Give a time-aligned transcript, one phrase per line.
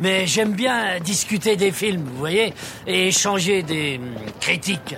[0.00, 2.52] Mais j'aime bien discuter des films, vous voyez,
[2.86, 4.96] et échanger des hum, critiques.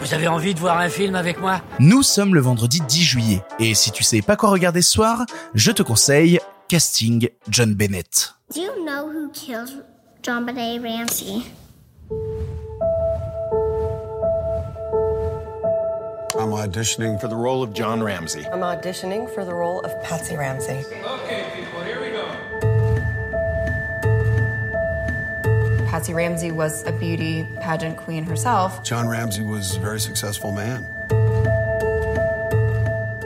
[0.00, 1.60] Vous avez envie de voir un film avec moi?
[1.78, 5.26] Nous sommes le vendredi 10 juillet, et si tu sais pas quoi regarder ce soir,
[5.54, 8.34] je te conseille Casting John Bennett.
[8.54, 9.84] Do you know who killed
[10.22, 11.44] John Benet Ramsey?
[16.38, 18.46] I'm auditioning for the role of John Ramsey.
[18.46, 20.78] I'm auditioning for the role of Patsy Ramsey.
[20.88, 21.99] Okay, people, here
[26.00, 28.82] Patsy Ramsey was a beauty pageant queen herself.
[28.82, 30.86] John Ramsey was a very successful man.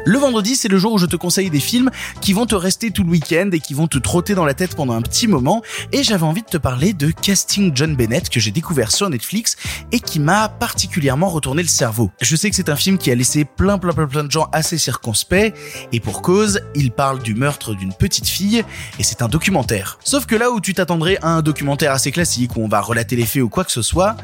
[0.06, 1.90] Le vendredi, c'est le jour où je te conseille des films
[2.20, 4.76] qui vont te rester tout le week-end et qui vont te trotter dans la tête
[4.76, 5.62] pendant un petit moment.
[5.92, 9.56] Et j'avais envie de te parler de Casting John Bennett que j'ai découvert sur Netflix
[9.92, 12.10] et qui m'a particulièrement retourné le cerveau.
[12.20, 14.48] Je sais que c'est un film qui a laissé plein plein plein plein de gens
[14.52, 15.54] assez circonspects
[15.92, 18.62] et pour cause, il parle du meurtre d'une petite fille
[18.98, 19.98] et c'est un documentaire.
[20.04, 23.16] Sauf que là où tu t'attendrais à un documentaire assez classique où on va relater
[23.16, 24.16] les faits ou quoi que ce soit,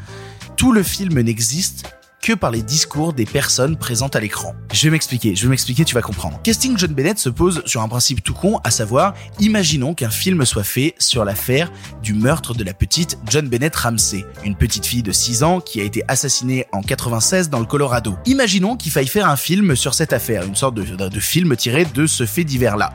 [0.57, 1.85] tout le film n'existe
[2.21, 4.53] que par les discours des personnes présentes à l'écran.
[4.71, 6.39] Je vais m'expliquer, je vais m'expliquer, tu vas comprendre.
[6.43, 10.45] Casting John Bennett se pose sur un principe tout con, à savoir, imaginons qu'un film
[10.45, 11.71] soit fait sur l'affaire
[12.03, 15.81] du meurtre de la petite John Bennett Ramsey, une petite fille de 6 ans qui
[15.81, 18.15] a été assassinée en 96 dans le Colorado.
[18.25, 22.05] Imaginons qu'il faille faire un film sur cette affaire, une sorte de, film tiré de
[22.05, 22.93] ce fait divers-là.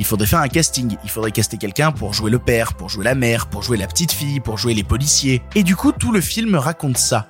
[0.00, 3.04] Il faudrait faire un casting, il faudrait caster quelqu'un pour jouer le père, pour jouer
[3.04, 5.42] la mère, pour jouer la petite fille, pour jouer les policiers.
[5.54, 7.28] Et du coup, tout le film raconte ça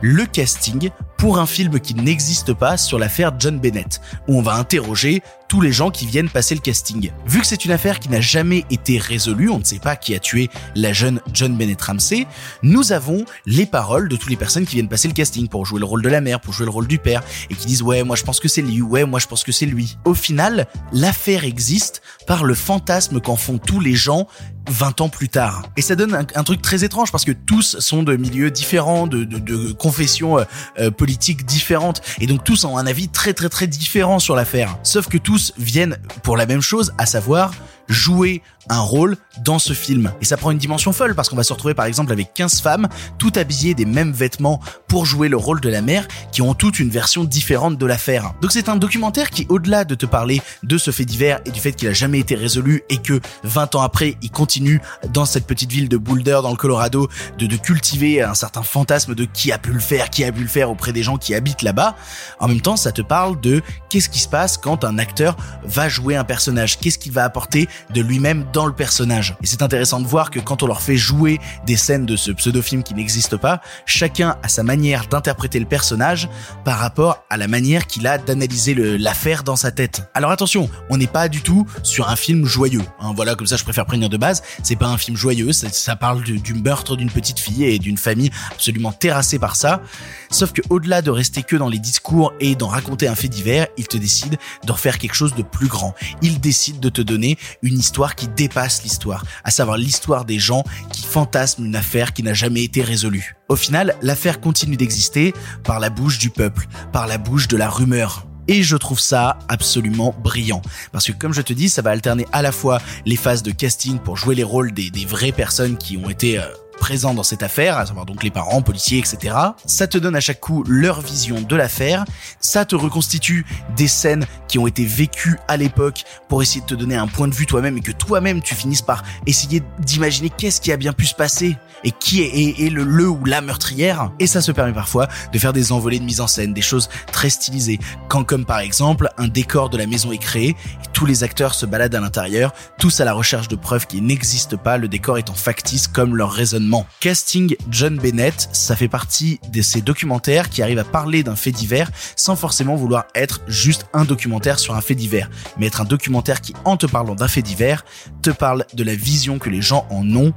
[0.00, 0.90] le casting
[1.22, 5.60] pour un film qui n'existe pas sur l'affaire John Bennett, où on va interroger tous
[5.60, 7.12] les gens qui viennent passer le casting.
[7.26, 10.16] Vu que c'est une affaire qui n'a jamais été résolue, on ne sait pas qui
[10.16, 12.26] a tué la jeune John Bennett Ramsey,
[12.64, 15.78] nous avons les paroles de toutes les personnes qui viennent passer le casting pour jouer
[15.78, 18.02] le rôle de la mère, pour jouer le rôle du père, et qui disent ouais
[18.02, 19.98] moi je pense que c'est lui, ouais moi je pense que c'est lui.
[20.04, 24.26] Au final, l'affaire existe par le fantasme qu'en font tous les gens
[24.70, 25.64] 20 ans plus tard.
[25.76, 29.72] Et ça donne un, truc très étrange parce que tous sont de milieux différents, de,
[29.72, 30.44] confessions euh,
[30.78, 34.78] euh, différentes, et donc tous ont un avis très très très différent sur l'affaire.
[34.82, 37.52] Sauf que tous viennent pour la même chose, à savoir
[37.88, 40.12] jouer un rôle dans ce film.
[40.20, 42.60] Et ça prend une dimension folle parce qu'on va se retrouver par exemple avec 15
[42.60, 42.88] femmes,
[43.18, 46.78] toutes habillées des mêmes vêtements pour jouer le rôle de la mère, qui ont toutes
[46.78, 48.34] une version différente de l'affaire.
[48.40, 51.60] Donc c'est un documentaire qui, au-delà de te parler de ce fait divers et du
[51.60, 54.80] fait qu'il a jamais été résolu et que 20 ans après, il continue
[55.12, 59.14] dans cette petite ville de Boulder dans le Colorado de, de cultiver un certain fantasme
[59.14, 61.34] de qui a pu le faire, qui a pu le faire auprès des gens qui
[61.34, 61.96] habitent là-bas.
[62.38, 65.88] En même temps, ça te parle de qu'est-ce qui se passe quand un acteur va
[65.88, 69.36] jouer un personnage, qu'est-ce qu'il va apporter de lui-même dans le personnage.
[69.42, 72.30] Et c'est intéressant de voir que quand on leur fait jouer des scènes de ce
[72.30, 76.28] pseudo-film qui n'existe pas, chacun a sa manière d'interpréter le personnage
[76.64, 80.02] par rapport à la manière qu'il a d'analyser l'affaire dans sa tête.
[80.14, 82.82] Alors attention, on n'est pas du tout sur un film joyeux.
[83.00, 85.96] Hein, voilà, comme ça je préfère prévenir de base, c'est pas un film joyeux, ça,
[85.96, 89.82] parle du, du meurtre d'une petite fille et d'une famille absolument terrassée par ça.
[90.30, 93.66] Sauf que au-delà de rester que dans les discours et d'en raconter un fait divers,
[93.76, 95.94] il te décide d'en faire quelque chose de plus grand.
[96.22, 100.64] Il décide de te donner une histoire qui dépasse l'histoire, à savoir l'histoire des gens
[100.92, 103.36] qui fantasment une affaire qui n'a jamais été résolue.
[103.48, 105.32] Au final, l'affaire continue d'exister
[105.64, 109.38] par la bouche du peuple, par la bouche de la rumeur, et je trouve ça
[109.48, 110.62] absolument brillant.
[110.90, 113.52] Parce que comme je te dis, ça va alterner à la fois les phases de
[113.52, 116.44] casting pour jouer les rôles des, vraies personnes qui ont été euh,
[116.82, 119.36] présents dans cette affaire, à savoir donc les parents, policiers, etc.
[119.66, 122.04] Ça te donne à chaque coup leur vision de l'affaire,
[122.40, 126.74] ça te reconstitue des scènes qui ont été vécues à l'époque pour essayer de te
[126.74, 130.60] donner un point de vue toi-même et que toi-même tu finisses par essayer d'imaginer qu'est-ce
[130.60, 134.10] qui a bien pu se passer et qui est, le ou la meurtrière.
[134.18, 136.88] Et ça se permet parfois de faire des envolées de mise en scène, des choses
[137.12, 137.78] très stylisées,
[138.08, 141.54] quand comme par exemple un décor de la maison est créé et tous les acteurs
[141.54, 145.18] se baladent à l'intérieur, tous à la recherche de preuves qui n'existent pas, le décor
[145.18, 150.62] étant factice comme leur raisonnement Casting John Bennett, ça fait partie de ces documentaires qui
[150.62, 154.80] arrivent à parler d'un fait divers sans forcément vouloir être juste un documentaire sur un
[154.80, 157.84] fait divers, mais être un documentaire qui, en te parlant d'un fait divers,
[158.22, 160.32] te parle de la vision que les gens en ont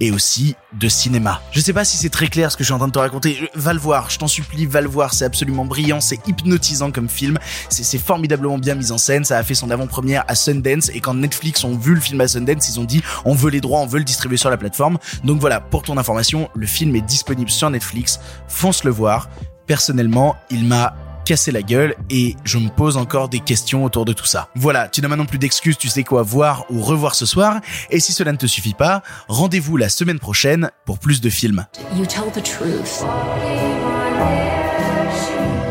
[0.00, 1.40] et aussi de cinéma.
[1.52, 2.98] Je sais pas si c'est très clair ce que je suis en train de te
[2.98, 3.50] raconter.
[3.54, 5.14] Va le voir, je t'en supplie, va le voir.
[5.14, 7.38] C'est absolument brillant, c'est hypnotisant comme film.
[7.68, 9.24] C'est formidablement bien mis en scène.
[9.24, 12.28] Ça a fait son avant-première à Sundance et quand Netflix ont vu le film à
[12.28, 14.98] Sundance, ils ont dit on veut les droits, on veut le distribuer sur la plateforme.
[15.24, 18.20] Donc voilà, pour ton information, le film est disponible sur Netflix.
[18.48, 19.28] Fonce le voir.
[19.66, 20.94] Personnellement, il m'a
[21.28, 24.48] casser la gueule et je me pose encore des questions autour de tout ça.
[24.54, 27.60] Voilà, tu n'as maintenant plus d'excuses, tu sais quoi voir ou revoir ce soir
[27.90, 31.66] et si cela ne te suffit pas, rendez-vous la semaine prochaine pour plus de films.
[31.94, 33.02] You tell the truth.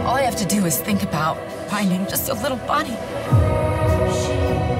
[0.06, 1.38] All I have to do is think about
[1.72, 2.96] finding just a little bunny.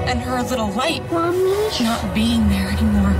[0.06, 1.42] And her little light Mommy?
[1.80, 3.17] not being there anymore.